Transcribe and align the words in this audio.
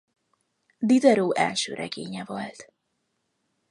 Diderot 0.79 1.37
első 1.37 1.73
regénye 1.73 2.23
volt. 2.23 2.73